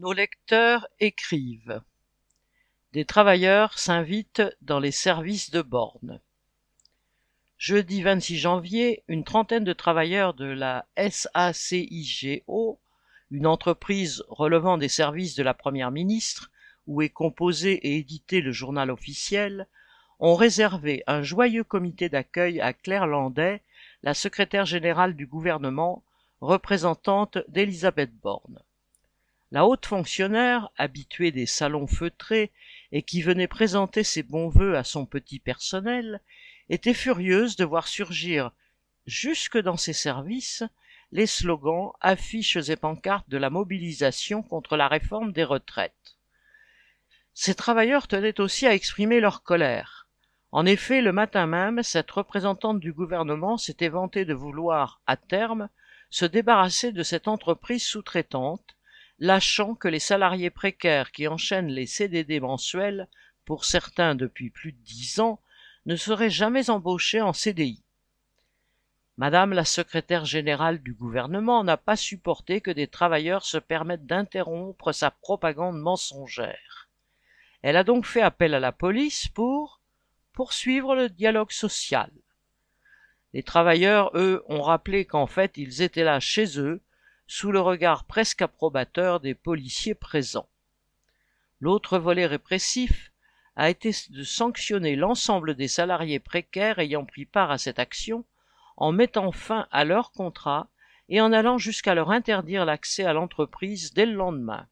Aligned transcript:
Nos 0.00 0.12
lecteurs 0.12 0.86
écrivent. 1.00 1.82
Des 2.92 3.04
travailleurs 3.04 3.80
s'invitent 3.80 4.44
dans 4.62 4.78
les 4.78 4.92
services 4.92 5.50
de 5.50 5.60
borne. 5.60 6.20
Jeudi 7.56 8.02
26 8.02 8.38
janvier, 8.38 9.02
une 9.08 9.24
trentaine 9.24 9.64
de 9.64 9.72
travailleurs 9.72 10.34
de 10.34 10.44
la 10.44 10.86
SACIGO, 10.96 12.78
une 13.32 13.46
entreprise 13.48 14.22
relevant 14.28 14.78
des 14.78 14.88
services 14.88 15.34
de 15.34 15.42
la 15.42 15.52
Première 15.52 15.90
ministre, 15.90 16.52
où 16.86 17.02
est 17.02 17.08
composé 17.08 17.72
et 17.72 17.96
édité 17.96 18.40
le 18.40 18.52
journal 18.52 18.92
officiel, 18.92 19.66
ont 20.20 20.36
réservé 20.36 21.02
un 21.08 21.22
joyeux 21.22 21.64
comité 21.64 22.08
d'accueil 22.08 22.60
à 22.60 22.72
Claire 22.72 23.08
Landais, 23.08 23.64
la 24.04 24.14
secrétaire 24.14 24.64
générale 24.64 25.16
du 25.16 25.26
gouvernement, 25.26 26.04
représentante 26.40 27.38
d'Elisabeth 27.48 28.14
Borne. 28.14 28.62
La 29.50 29.64
haute 29.64 29.86
fonctionnaire, 29.86 30.68
habituée 30.76 31.32
des 31.32 31.46
salons 31.46 31.86
feutrés 31.86 32.52
et 32.92 33.02
qui 33.02 33.22
venait 33.22 33.48
présenter 33.48 34.04
ses 34.04 34.22
bons 34.22 34.48
voeux 34.48 34.76
à 34.76 34.84
son 34.84 35.06
petit 35.06 35.38
personnel, 35.38 36.20
était 36.68 36.92
furieuse 36.92 37.56
de 37.56 37.64
voir 37.64 37.88
surgir, 37.88 38.52
jusque 39.06 39.56
dans 39.56 39.78
ses 39.78 39.94
services, 39.94 40.64
les 41.12 41.26
slogans, 41.26 41.92
affiches 42.02 42.56
et 42.68 42.76
pancartes 42.76 43.30
de 43.30 43.38
la 43.38 43.48
mobilisation 43.48 44.42
contre 44.42 44.76
la 44.76 44.86
réforme 44.86 45.32
des 45.32 45.44
retraites. 45.44 46.18
Ces 47.32 47.54
travailleurs 47.54 48.06
tenaient 48.06 48.40
aussi 48.40 48.66
à 48.66 48.74
exprimer 48.74 49.20
leur 49.20 49.42
colère. 49.42 50.08
En 50.52 50.66
effet, 50.66 51.00
le 51.00 51.12
matin 51.12 51.46
même, 51.46 51.82
cette 51.82 52.10
représentante 52.10 52.80
du 52.80 52.92
gouvernement 52.92 53.56
s'était 53.56 53.88
vantée 53.88 54.26
de 54.26 54.34
vouloir, 54.34 55.00
à 55.06 55.16
terme, 55.16 55.70
se 56.10 56.26
débarrasser 56.26 56.92
de 56.92 57.02
cette 57.02 57.28
entreprise 57.28 57.84
sous-traitante, 57.84 58.77
lâchant 59.18 59.74
que 59.74 59.88
les 59.88 59.98
salariés 59.98 60.50
précaires 60.50 61.12
qui 61.12 61.26
enchaînent 61.26 61.68
les 61.68 61.86
CDD 61.86 62.40
mensuels, 62.40 63.08
pour 63.44 63.64
certains 63.64 64.14
depuis 64.14 64.50
plus 64.50 64.72
de 64.72 64.78
dix 64.78 65.20
ans, 65.20 65.40
ne 65.86 65.96
seraient 65.96 66.30
jamais 66.30 66.70
embauchés 66.70 67.20
en 67.20 67.32
CDI. 67.32 67.82
Madame 69.16 69.52
la 69.52 69.64
secrétaire 69.64 70.24
générale 70.24 70.80
du 70.80 70.94
gouvernement 70.94 71.64
n'a 71.64 71.76
pas 71.76 71.96
supporté 71.96 72.60
que 72.60 72.70
des 72.70 72.86
travailleurs 72.86 73.44
se 73.44 73.58
permettent 73.58 74.06
d'interrompre 74.06 74.92
sa 74.92 75.10
propagande 75.10 75.80
mensongère. 75.80 76.88
Elle 77.62 77.76
a 77.76 77.82
donc 77.82 78.06
fait 78.06 78.22
appel 78.22 78.54
à 78.54 78.60
la 78.60 78.70
police 78.70 79.26
pour 79.26 79.80
poursuivre 80.32 80.94
le 80.94 81.08
dialogue 81.08 81.50
social. 81.50 82.12
Les 83.32 83.42
travailleurs, 83.42 84.12
eux, 84.14 84.44
ont 84.46 84.62
rappelé 84.62 85.04
qu'en 85.04 85.26
fait 85.26 85.56
ils 85.56 85.82
étaient 85.82 86.04
là 86.04 86.20
chez 86.20 86.60
eux 86.60 86.80
sous 87.28 87.52
le 87.52 87.60
regard 87.60 88.04
presque 88.04 88.40
approbateur 88.40 89.20
des 89.20 89.34
policiers 89.34 89.94
présents. 89.94 90.48
L'autre 91.60 91.98
volet 91.98 92.24
répressif 92.24 93.12
a 93.54 93.68
été 93.68 93.92
de 94.10 94.22
sanctionner 94.22 94.96
l'ensemble 94.96 95.54
des 95.54 95.68
salariés 95.68 96.20
précaires 96.20 96.78
ayant 96.78 97.04
pris 97.04 97.26
part 97.26 97.50
à 97.50 97.58
cette 97.58 97.78
action 97.78 98.24
en 98.78 98.92
mettant 98.92 99.30
fin 99.30 99.68
à 99.70 99.84
leur 99.84 100.12
contrat 100.12 100.68
et 101.10 101.20
en 101.20 101.32
allant 101.32 101.58
jusqu'à 101.58 101.94
leur 101.94 102.10
interdire 102.10 102.64
l'accès 102.64 103.04
à 103.04 103.12
l'entreprise 103.12 103.92
dès 103.92 104.06
le 104.06 104.14
lendemain. 104.14 104.66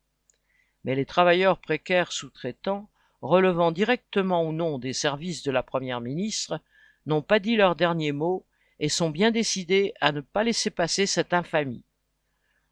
Mais 0.84 0.94
les 0.94 1.06
travailleurs 1.06 1.58
précaires 1.58 2.12
sous-traitants, 2.12 2.88
relevant 3.20 3.70
directement 3.70 4.44
ou 4.44 4.52
non 4.52 4.78
des 4.78 4.92
services 4.92 5.42
de 5.42 5.50
la 5.50 5.62
Première 5.62 6.00
ministre, 6.00 6.60
n'ont 7.04 7.22
pas 7.22 7.38
dit 7.38 7.56
leur 7.56 7.76
dernier 7.76 8.12
mot 8.12 8.46
et 8.78 8.88
sont 8.88 9.10
bien 9.10 9.30
décidés 9.30 9.92
à 10.00 10.12
ne 10.12 10.20
pas 10.20 10.44
laisser 10.44 10.70
passer 10.70 11.06
cette 11.06 11.34
infamie. 11.34 11.85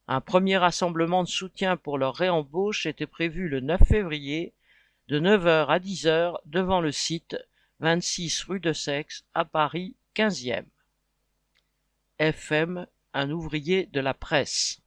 Un 0.07 0.21
premier 0.21 0.59
rassemblement 0.59 1.23
de 1.23 1.29
soutien 1.29 1.79
pour 1.79 1.97
leur 1.97 2.15
réembauche 2.15 2.85
était 2.85 3.07
prévu 3.07 3.49
le 3.49 3.61
9 3.61 3.83
février, 3.83 4.53
de 5.09 5.19
9h 5.19 5.67
à 5.69 5.79
10h, 5.79 6.37
devant 6.45 6.83
le 6.83 6.93
site 6.93 7.37
26 7.81 8.43
rue 8.45 8.61
de 8.61 8.73
Sexe, 8.73 9.25
à 9.33 9.45
Paris 9.47 9.97
15e. 10.15 10.67
FM, 12.19 12.87
un 13.15 13.31
ouvrier 13.31 13.87
de 13.87 14.01
la 14.01 14.15
presse. 14.15 14.84